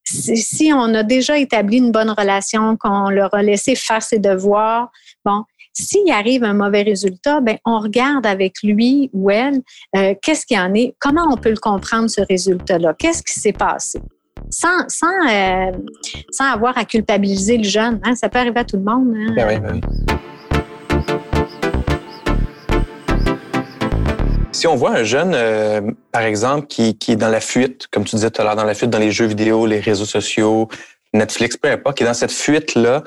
[0.04, 4.90] si, on a déjà établi une bonne relation, qu'on leur a laissé faire ses devoirs,
[5.24, 5.44] bon,
[5.82, 9.60] s'il arrive un mauvais résultat, ben on regarde avec lui ou elle
[9.96, 13.52] euh, qu'est-ce qu'il en est, comment on peut le comprendre ce résultat-là, qu'est-ce qui s'est
[13.52, 14.00] passé?
[14.50, 15.72] Sans, sans, euh,
[16.30, 18.00] sans avoir à culpabiliser le jeune.
[18.04, 18.14] Hein?
[18.14, 19.12] Ça peut arriver à tout le monde.
[19.14, 19.32] Hein?
[19.34, 19.80] Ben oui, ben.
[24.52, 28.04] Si on voit un jeune, euh, par exemple, qui, qui, est dans la fuite, comme
[28.04, 30.68] tu disais tout à l'heure, dans la fuite dans les jeux vidéo, les réseaux sociaux,
[31.12, 33.04] Netflix, peu importe, qui est dans cette fuite-là,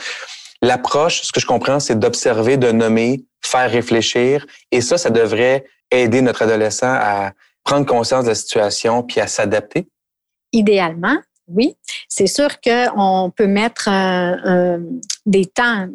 [0.62, 4.46] L'approche, ce que je comprends, c'est d'observer, de nommer, faire réfléchir.
[4.72, 7.32] Et ça, ça devrait aider notre adolescent à
[7.64, 9.88] prendre conscience de la situation puis à s'adapter.
[10.54, 11.76] Idéalement, oui.
[12.08, 13.90] C'est sûr qu'on peut mettre
[15.26, 15.88] des temps,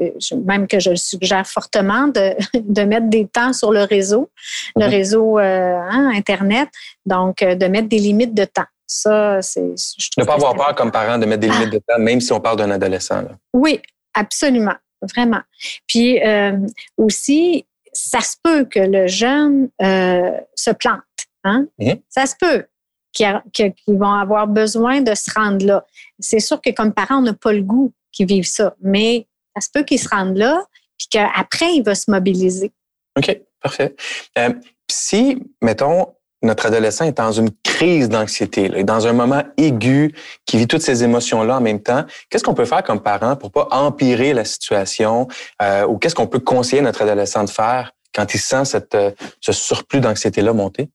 [0.45, 4.31] même que je le suggère fortement, de, de mettre des temps sur le réseau,
[4.77, 4.91] le mhm.
[4.91, 6.69] réseau euh, hein, Internet.
[7.05, 8.65] Donc, euh, de mettre des limites de temps.
[8.87, 9.75] Ça, c'est.
[10.17, 12.41] Ne pas avoir peur comme parent de mettre des limites de temps, même si on
[12.41, 13.25] parle d'un adolescent.
[13.53, 13.81] Oui,
[14.17, 15.43] Absolument, vraiment.
[15.87, 16.59] Puis euh,
[16.97, 21.03] aussi, ça se peut que le jeune euh, se plante.
[21.45, 21.67] Hein?
[21.79, 22.01] Mhm.
[22.09, 22.65] Ça se peut
[23.13, 25.87] qu'ils vont avoir besoin de se rendre là.
[26.19, 29.63] C'est sûr que comme parent, on n'a pas le goût qu'ils vivent ça, mais ça
[29.63, 30.63] se peut qu'ils se rendent là,
[30.99, 32.73] puis qu'après, il va se mobiliser.
[33.17, 33.95] OK, parfait.
[34.37, 34.53] Euh,
[34.91, 36.09] si, mettons,
[36.43, 41.05] notre adolescent est dans une crise d'anxiété, dans un moment aigu, qui vit toutes ces
[41.05, 45.29] émotions-là en même temps, qu'est-ce qu'on peut faire comme parent pour pas empirer la situation
[45.63, 49.11] euh, ou qu'est-ce qu'on peut conseiller notre adolescent de faire quand il sent cette, euh,
[49.41, 50.89] ce surplus d'anxiété-là monter?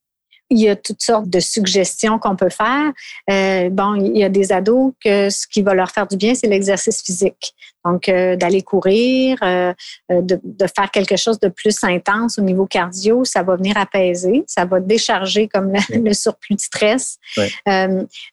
[0.52, 2.92] il y a toutes sortes de suggestions qu'on peut faire.
[3.30, 6.36] Euh, bon, il y a des ados que ce qui va leur faire du bien,
[6.36, 7.54] c'est l'exercice physique.
[7.86, 9.74] Donc, euh, d'aller courir, euh,
[10.10, 14.44] de, de, faire quelque chose de plus intense au niveau cardio, ça va venir apaiser,
[14.48, 17.18] ça va décharger comme le, surplus de stress.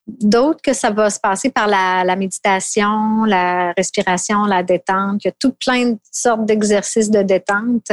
[0.07, 5.25] D'autres que ça va se passer par la, la, méditation, la respiration, la détente.
[5.25, 7.91] Il y a tout plein de sortes d'exercices de détente.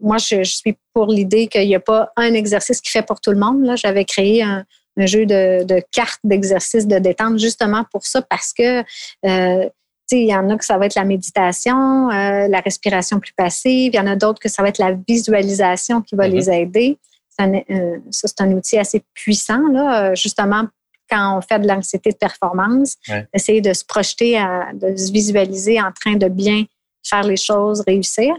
[0.00, 3.20] moi, je, je suis pour l'idée qu'il n'y a pas un exercice qui fait pour
[3.20, 3.64] tout le monde.
[3.64, 4.64] Là, j'avais créé un,
[4.98, 8.80] jeu de, cartes d'exercices de détente justement pour ça parce que
[9.24, 9.68] euh,
[10.12, 13.92] il y en a que ça va être la méditation, euh, la respiration plus passive.
[13.92, 16.32] Il y en a d'autres que ça va être la visualisation qui va mm-hmm.
[16.32, 16.98] les aider.
[17.40, 20.66] Euh, ça, c'est un outil assez puissant, là, justement,
[21.10, 22.96] quand on fait de l'anxiété de performance,
[23.32, 24.38] essayer de se projeter,
[24.74, 26.64] de se visualiser en train de bien
[27.02, 28.34] faire les choses, réussir.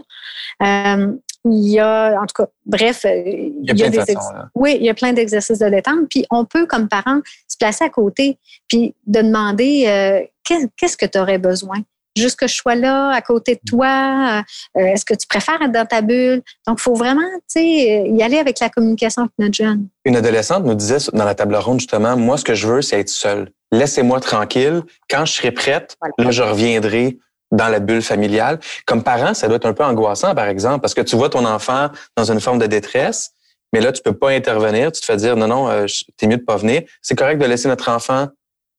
[1.44, 4.14] Il y a, en tout cas, bref, euh, il y a, des
[4.54, 6.08] oui, il y a plein d'exercices de détente.
[6.08, 11.06] Puis on peut, comme parent, se placer à côté, puis de demander euh, qu'est-ce que
[11.06, 11.78] tu aurais besoin?
[12.16, 14.42] Juste que je sois là, à côté de toi.
[14.76, 16.42] Euh, est-ce que tu préfères être dans ta bulle?
[16.66, 17.22] Donc, il faut vraiment
[17.56, 19.88] y aller avec la communication avec notre jeune.
[20.04, 23.00] Une adolescente nous disait dans la table ronde, justement, moi, ce que je veux, c'est
[23.00, 23.50] être seule.
[23.70, 24.82] Laissez-moi tranquille.
[25.08, 27.18] Quand je serai prête, là, je reviendrai
[27.50, 28.58] dans la bulle familiale.
[28.86, 31.46] Comme parent, ça doit être un peu angoissant, par exemple, parce que tu vois ton
[31.46, 33.30] enfant dans une forme de détresse,
[33.72, 34.92] mais là, tu peux pas intervenir.
[34.92, 35.86] Tu te fais dire, non, non, euh,
[36.18, 36.82] t'es mieux de pas venir.
[37.00, 38.28] C'est correct de laisser notre enfant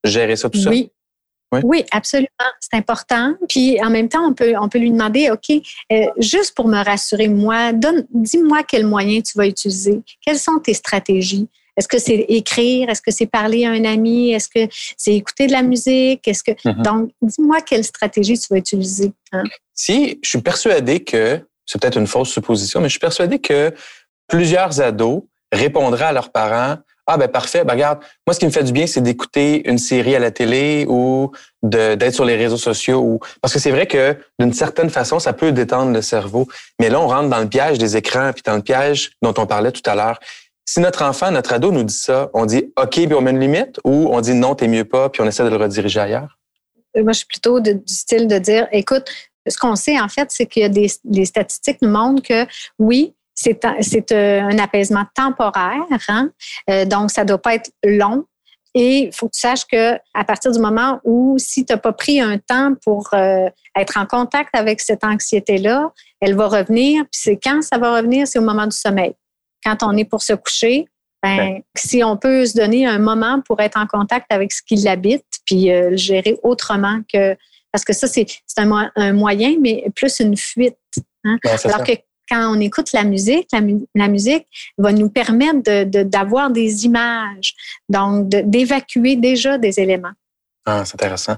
[0.03, 0.89] gérer ça tout seul?
[1.53, 1.59] Oui.
[1.63, 2.27] Oui, absolument.
[2.59, 3.35] C'est important.
[3.47, 5.49] Puis en même temps, on peut, on peut lui demander, OK,
[5.91, 10.01] euh, juste pour me rassurer, moi, dis-moi quels moyens tu vas utiliser.
[10.25, 11.47] Quelles sont tes stratégies?
[11.75, 12.89] Est-ce que c'est écrire?
[12.89, 14.31] Est-ce que c'est parler à un ami?
[14.31, 16.27] Est-ce que c'est écouter de la musique?
[16.27, 16.81] Est-ce que mm-hmm.
[16.83, 19.11] donc dis-moi quelle stratégie tu vas utiliser.
[19.31, 19.43] Hein?
[19.73, 23.73] Si je suis persuadé que c'est peut-être une fausse supposition, mais je suis persuadé que
[24.27, 28.51] plusieurs ados répondraient à leurs parents ah ben parfait, ben regarde, moi ce qui me
[28.51, 32.57] fait du bien, c'est d'écouter une série à la télé ou d'être sur les réseaux
[32.57, 32.99] sociaux.
[32.99, 33.19] Ou...
[33.41, 36.47] Parce que c'est vrai que d'une certaine façon, ça peut détendre le cerveau.
[36.79, 39.45] Mais là, on rentre dans le piège des écrans, puis dans le piège dont on
[39.45, 40.19] parlait tout à l'heure.
[40.65, 43.39] Si notre enfant, notre ado nous dit ça, on dit OK, puis on met une
[43.39, 46.39] limite ou on dit non, t'es mieux pas, puis on essaie de le rediriger ailleurs?
[46.95, 49.09] Euh, moi, je suis plutôt du style de dire écoute,
[49.45, 52.45] ce qu'on sait en fait, c'est qu'il y a des les statistiques nous montrent que
[52.79, 56.29] oui, c'est un apaisement temporaire, hein?
[56.85, 58.25] donc ça ne doit pas être long.
[58.75, 61.77] Et il faut que tu saches que à partir du moment où, si tu n'as
[61.77, 65.91] pas pris un temps pour être en contact avec cette anxiété-là,
[66.21, 67.03] elle va revenir.
[67.03, 69.13] Puis c'est quand ça va revenir, c'est au moment du sommeil.
[69.63, 70.87] Quand on est pour se coucher,
[71.21, 74.75] ben, si on peut se donner un moment pour être en contact avec ce qui
[74.75, 77.37] l'habite, puis le gérer autrement que
[77.73, 80.77] parce que ça, c'est un, un, moyen, mais plus une fuite.
[81.23, 81.37] Hein?
[81.63, 81.93] Alors que
[82.33, 87.53] quand on écoute la musique, la, musique va nous permettre d'avoir de, des images,
[87.89, 90.13] donc d'évacuer déjà des éléments.
[90.65, 91.35] Ah, c'est intéressant.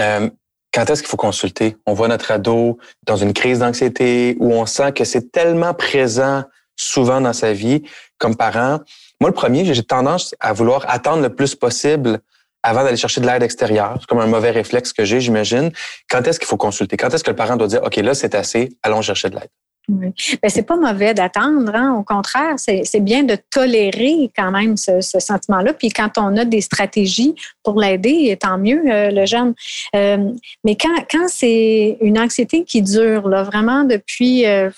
[0.00, 0.30] Euh,
[0.72, 1.76] quand est-ce qu'il faut consulter?
[1.86, 6.44] On voit notre ado dans une crise d'anxiété où on sent que c'est tellement présent
[6.76, 7.82] souvent dans sa vie
[8.18, 8.80] comme parent.
[9.20, 12.20] Moi, le premier, j'ai tendance à vouloir attendre le plus possible
[12.62, 13.96] avant d'aller chercher de l'aide extérieure.
[13.98, 15.72] C'est comme un mauvais réflexe que j'ai, j'imagine.
[16.08, 16.96] Quand est-ce qu'il faut consulter?
[16.96, 19.48] Quand est-ce que le parent doit dire, OK, là, c'est assez, allons chercher de l'aide?
[19.88, 20.12] Oui.
[20.42, 21.72] Ben, c'est pas mauvais d'attendre.
[21.74, 21.94] Hein.
[21.94, 25.74] Au contraire, c'est bien de tolérer quand même ce, sentiment-là.
[25.74, 29.54] Puis quand on a des stratégies pour l'aider, tant mieux, euh, le jeune.
[29.94, 30.32] Euh,
[30.64, 34.70] mais quand, quand c'est une anxiété qui dure là, vraiment depuis euh,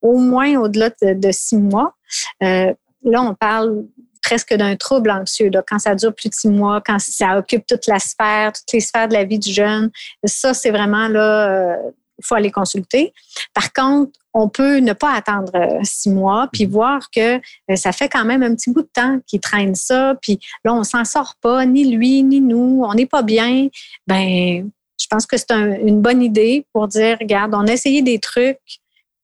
[0.00, 1.94] au moins au-delà de, six mois,
[2.40, 3.84] là, on parle
[4.22, 5.50] presque d'un trouble anxieux.
[5.66, 8.80] Quand ça dure plus de six mois, quand ça occupe toute la sphère, toutes les
[8.80, 9.90] sphères de la vie du jeune,
[10.24, 11.78] ça, c'est vraiment là,
[12.18, 13.12] il faut aller consulter.
[13.54, 16.72] Par contre, on peut ne pas attendre euh, six mois, puis mhm.
[16.72, 20.14] voir que euh, ça fait quand même un petit bout de temps qu'il traîne ça,
[20.20, 23.68] puis là, on s'en sort pas, ni lui, ni nous, on n'est pas bien.
[24.06, 24.70] Ben,
[25.00, 28.58] je pense que c'est une bonne idée pour dire, regarde, on a essayé des trucs,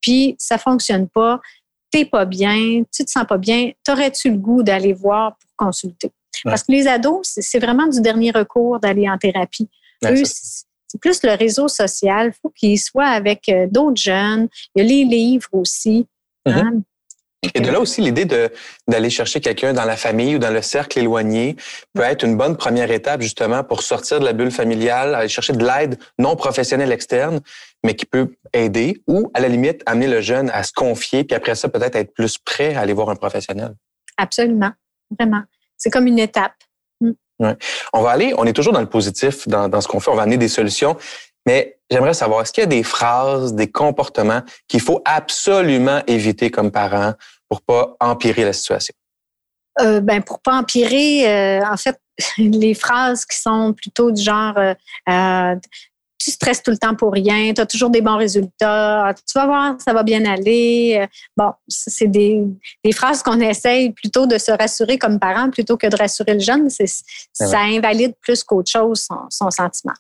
[0.01, 1.41] puis ça fonctionne pas,
[1.91, 6.11] t'es pas bien, tu te sens pas bien, t'aurais-tu le goût d'aller voir pour consulter?
[6.45, 9.69] Parce que les ados, c'est vraiment du dernier recours d'aller en thérapie
[10.97, 12.29] plus le réseau social.
[12.29, 14.49] Il faut qu'il soit avec euh, d'autres jeunes.
[14.75, 16.07] Il y a les livres aussi.
[16.47, 16.53] Mm-hmm.
[16.53, 16.83] Hein?
[17.55, 18.25] Et de là aussi, l'idée
[18.89, 21.55] d'aller chercher quelqu'un dans la famille ou dans le cercle éloigné
[21.95, 25.53] peut être une bonne première étape justement pour sortir de la bulle familiale, aller chercher
[25.53, 27.41] de l'aide non professionnelle externe,
[27.85, 31.37] mais qui peut aider ou à la limite amener le jeune à se confier, puis
[31.37, 33.75] après ça peut-être être plus prêt à aller voir un professionnel.
[34.17, 34.73] Absolument,
[35.17, 35.43] vraiment.
[35.77, 36.55] C'est comme une étape.
[37.93, 40.17] On va aller, on est toujours dans le positif dans, dans ce qu'on fait, on
[40.17, 40.97] va amener des solutions,
[41.47, 46.51] mais j'aimerais savoir, est-ce qu'il y a des phrases, des comportements qu'il faut absolument éviter
[46.51, 47.15] comme parent
[47.49, 48.95] pour pas empirer la situation?
[49.81, 51.99] Euh, ben pour pas empirer, euh, en fait,
[52.39, 54.75] les phrases qui sont plutôt du genre euh,
[55.09, 55.55] euh
[56.19, 59.47] tu stresses tout le temps pour rien, tu as toujours des bons résultats, tu vas
[59.47, 61.07] voir, ça va bien aller.
[61.37, 62.43] Bon, c'est des,
[62.85, 66.41] des, phrases qu'on essaye plutôt de se rassurer comme parent plutôt que de rassurer le
[66.41, 66.69] jeune.
[66.71, 66.87] C'est,
[67.33, 69.95] ça invalide plus qu'autre chose son, son sentiment.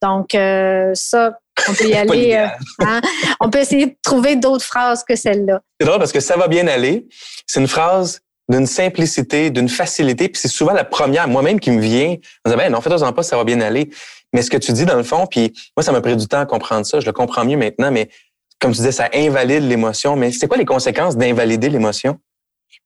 [0.00, 2.34] Donc, euh, ça, on peut y aller.
[2.34, 2.46] Euh,
[2.80, 3.00] hein?
[3.40, 5.60] On peut essayer de trouver d'autres phrases que celle-là.
[5.80, 7.06] C'est drôle parce que ça va bien aller.
[7.46, 11.80] C'est une phrase d'une simplicité, d'une facilité, puis c'est souvent la première, moi-même, qui me
[11.80, 13.90] vient en disant, ben non, fais-toi pas, ça va bien aller.
[14.32, 16.40] Mais ce que tu dis dans le fond, puis moi, ça m'a pris du temps
[16.40, 18.08] à comprendre ça, je le comprends mieux maintenant, mais
[18.60, 20.16] comme tu disais, ça invalide l'émotion.
[20.16, 22.18] Mais c'est quoi les conséquences d'invalider l'émotion?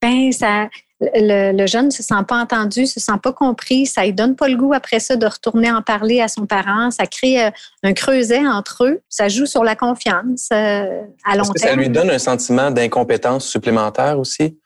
[0.02, 0.68] Ben, ça,
[1.00, 4.48] le, jeune ne se sent pas entendu, se sent pas compris, ça ne donne pas
[4.48, 7.50] le goût après ça de retourner en parler à son parent, ça crée euh,
[7.82, 11.56] un creuset entre eux, ça joue sur la confiance euh, à long terme.
[11.56, 14.58] ça lui donne un sentiment d'incompétence supplémentaire aussi?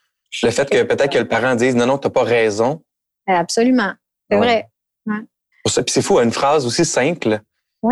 [0.42, 2.82] Le fait que peut-être que le parent dise non, non, tu n'as pas raison.
[3.26, 3.92] Absolument,
[4.30, 4.68] c'est vrai.
[5.64, 7.40] Puis c'est fou, une phrase aussi simple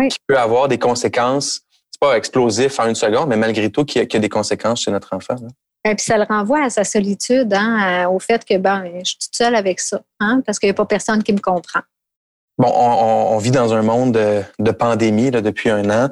[0.09, 1.61] qui peut avoir des conséquences.
[1.91, 5.13] C'est pas explosif en une seconde, mais malgré tout, qui a, des conséquences chez notre
[5.15, 5.35] enfant.
[5.85, 9.17] Et puis ça le renvoie à sa solitude, hein, au fait que ben, je suis
[9.17, 11.81] toute seule avec ça, hein, parce qu'il n'y a pas personne qui me comprend.
[12.57, 16.09] Bon, on, vit dans un monde de, de pandémie là, depuis un an.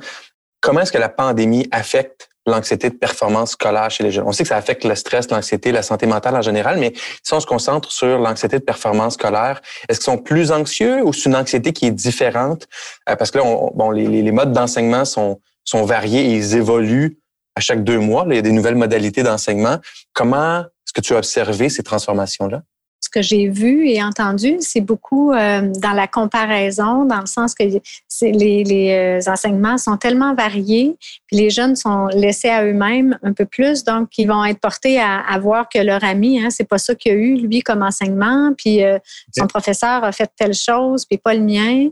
[0.62, 4.26] Comment est-ce que la pandémie affecte l'anxiété de performance scolaire chez les jeunes.
[4.26, 7.34] On sait que ça affecte le stress, l'anxiété, la santé mentale en général, mais si
[7.34, 11.30] on se concentre sur l'anxiété de performance scolaire, est-ce qu'ils sont plus anxieux ou c'est
[11.30, 12.68] une anxiété qui est différente?
[13.10, 17.20] Euh, parce que là, bon, les, modes d'enseignement sont, sont variés et ils évoluent
[17.56, 18.26] à chaque deux mois.
[18.30, 19.78] Il y a des nouvelles modalités d'enseignement.
[20.14, 22.62] Comment est-ce que tu as observé ces transformations-là?
[23.08, 27.56] Ce que j'ai vu et entendu, c'est beaucoup euh, dans la comparaison, dans le sens
[27.56, 33.18] que les, les euh, enseignements sont tellement variés, puis les jeunes sont laissés à eux-mêmes
[33.24, 36.50] un peu plus, donc ils vont être portés à, à voir que leur ami, hein,
[36.50, 39.00] c'est pas ça qu'il a eu lui comme enseignement, puis euh,
[39.38, 41.88] son professeur a fait telle chose, puis pas le mien.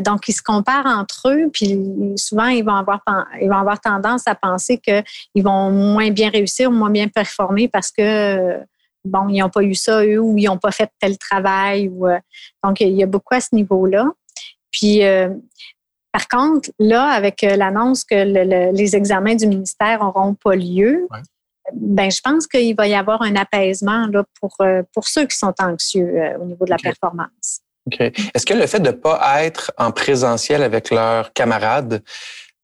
[0.00, 1.78] donc ils se comparent entre eux, puis
[2.16, 3.02] souvent ils vont avoir
[3.42, 7.90] ils vont avoir tendance à penser qu'ils vont moins bien réussir, moins bien performer parce
[7.90, 8.64] que
[9.06, 11.88] bon, ils n'ont pas eu ça, eux, ou ils n'ont pas fait tel travail.
[11.88, 12.18] Ou, euh,
[12.62, 14.06] donc, il y a beaucoup à ce niveau-là.
[14.70, 15.30] Puis, euh,
[16.12, 21.06] par contre, là, avec euh, l'annonce que les examens du ministère n'auront pas lieu,
[21.72, 24.56] ben, je pense qu'il va y avoir un apaisement là, pour,
[24.92, 27.60] pour ceux qui sont anxieux euh, au niveau de la performance.
[27.86, 28.00] OK.
[28.00, 32.02] Est-ce que le fait de ne pas être en présentiel avec leurs camarades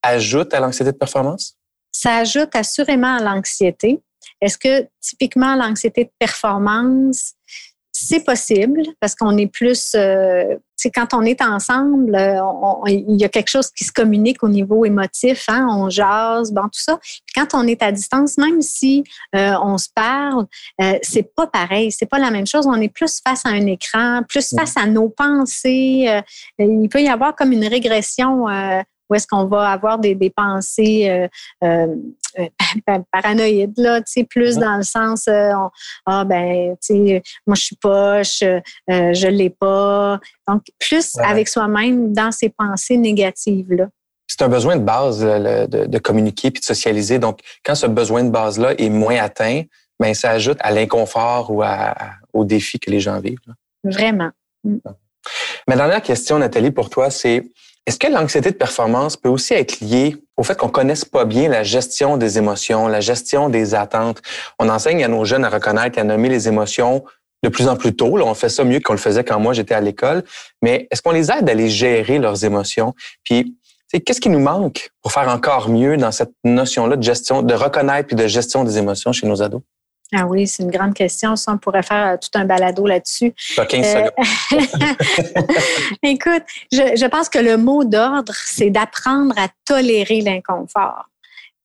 [0.02, 1.56] ajoute à l'anxiété de performance?
[1.92, 4.00] Ça ajoute assurément à l'anxiété.
[4.42, 7.32] Est-ce que typiquement l'anxiété de performance,
[7.92, 8.82] c'est possible?
[9.00, 10.56] Parce qu'on est plus, euh,
[10.90, 12.40] quand on est ensemble, euh,
[12.88, 16.62] il y a quelque chose qui se communique au niveau émotif, hein, on jase, bon
[16.62, 16.98] tout ça.
[17.36, 19.04] quand on est à distance, même si
[19.36, 20.46] euh, on se parle,
[20.80, 22.66] euh, c'est pas pareil, c'est pas la même chose.
[22.66, 26.08] On est plus face à un écran, plus face à nos pensées.
[26.58, 28.46] Il peut y avoir comme une régression
[29.12, 31.28] où est-ce qu'on va avoir des, pensées euh,
[31.62, 31.86] euh,
[32.38, 36.74] euh, paranoïdes, là, plus dans le sens, ah ben,
[37.46, 38.42] moi je suis poche,
[38.88, 40.18] je l'ai pas.
[40.48, 43.88] Donc, plus avec soi-même dans ces pensées négatives-là.
[44.26, 47.18] C'est un besoin de base de, communiquer puis de socialiser.
[47.18, 49.62] Donc, quand ce besoin de base-là est moins atteint,
[50.00, 51.94] ben, ça ajoute à l'inconfort ou à,
[52.32, 53.38] aux défis que les gens vivent.
[53.84, 54.30] Vraiment.
[54.64, 54.78] Mm.
[55.68, 57.44] Ma dernière question, Nathalie, pour toi, c'est
[57.86, 61.48] est-ce que l'anxiété de performance peut aussi être liée au fait qu'on connaisse pas bien
[61.48, 64.22] la gestion des émotions, la gestion des attentes?
[64.60, 67.04] On enseigne à nos jeunes à reconnaître et à nommer les émotions
[67.42, 68.16] de plus en plus tôt.
[68.20, 70.22] On fait ça mieux qu'on le faisait quand moi j'étais à l'école.
[70.62, 72.94] Mais est-ce qu'on les aide à les gérer leurs émotions?
[73.24, 73.56] Puis,
[73.90, 78.12] qu'est-ce qui nous manque pour faire encore mieux dans cette notion-là de gestion, de reconnaître
[78.12, 79.62] et de gestion des émotions chez nos ados?
[80.14, 81.36] Ah oui, c'est une grande question.
[81.36, 83.32] Ça, on pourrait faire euh, tout un balado là-dessus.
[83.56, 84.10] 15 euh,
[86.02, 91.06] Écoute, je, pense que le mot d'ordre, c'est d'apprendre à tolérer l'inconfort.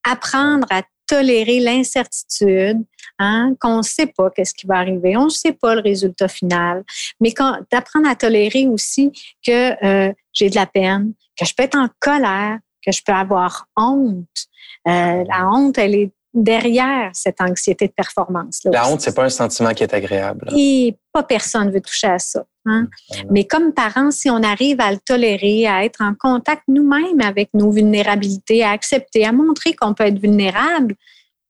[0.10, 2.84] Apprendre à tolérer l'incertitude,
[3.20, 6.28] hein, qu'on ne sait pas qu'est-ce qui va arriver, on ne sait pas le résultat
[6.30, 6.84] final,
[7.20, 7.34] mais
[7.72, 9.12] d'apprendre à tolérer aussi
[9.46, 13.14] que euh, j'ai de la peine, que je peux être en colère, que je peux
[13.14, 14.26] avoir honte.
[14.86, 16.12] la honte, elle est
[16.44, 18.60] derrière cette anxiété de performance.
[18.64, 20.50] -là la honte, c'est pas un sentiment qui est agréable.
[20.56, 22.46] Et pas personne veut toucher à ça.
[22.66, 22.88] Hein.
[23.32, 27.50] Mais comme parents, si on arrive à le tolérer, à être en contact nous-mêmes avec
[27.54, 30.96] nos vulnérabilités, à accepter, à montrer qu'on peut être vulnérable,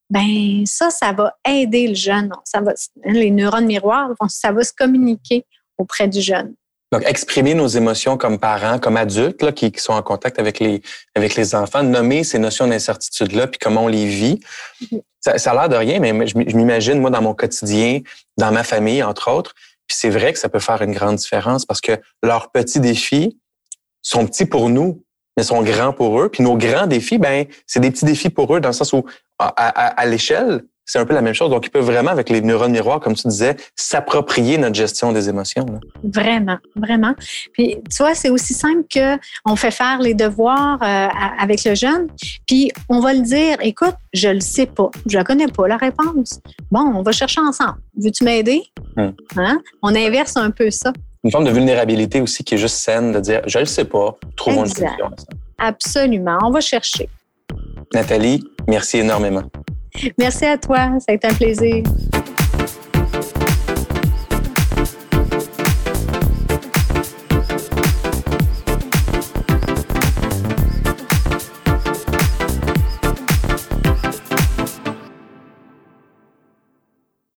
[0.10, 2.32] ben ça, ça va aider le jeune.
[2.46, 2.74] Ça va,
[3.06, 5.46] les neurones miroirs, ça va se communiquer
[5.78, 6.54] auprès du jeune.
[6.92, 10.82] Donc, exprimer nos émotions comme parents, comme adultes là, qui, sont en contact avec les,
[11.16, 14.40] avec les enfants, nommer ces notions d'incertitude-là, puis comment on les vit.
[14.82, 15.02] Mm-hmm.
[15.20, 18.00] Ça, ça a l'air de rien, mais je, m'imagine, moi, dans mon quotidien,
[18.38, 19.54] dans ma famille, entre autres,
[19.88, 23.38] puis c'est vrai que ça peut faire une grande différence parce que leurs petits défis
[24.02, 25.04] sont petits pour nous,
[25.36, 26.30] mais sont grands pour eux.
[26.30, 29.06] Puis nos grands défis, ben, c'est des petits défis pour eux dans le sens où,
[29.40, 31.50] à, à l'échelle, c'est un peu la même chose.
[31.50, 35.28] Donc, ils peuvent vraiment, avec les neurones miroirs, comme tu disais, s'approprier notre gestion des
[35.28, 35.66] émotions.
[36.02, 37.14] Vraiment, vraiment.
[37.52, 41.08] Puis, tu vois, c'est aussi simple que on fait faire les devoirs euh,
[41.40, 42.08] avec le jeune,
[42.48, 45.78] puis on va le dire, écoute, je le sais pas, je ne connais pas la
[45.78, 46.40] réponse.
[46.72, 47.80] Bon, on va chercher ensemble.
[47.98, 48.64] Veux-tu m'aider?
[48.96, 49.10] Hmm.
[49.36, 49.60] Hein?
[49.84, 50.94] On inverse un peu ça.
[51.26, 54.16] Une forme de vulnérabilité aussi qui est juste saine, de dire, je le sais pas,
[54.38, 55.12] trouvons une solution.
[55.58, 57.10] Absolument, on va chercher.
[57.94, 59.44] Nathalie, merci énormément.
[60.18, 61.00] Merci à toi.
[61.00, 61.84] Ça a été un plaisir.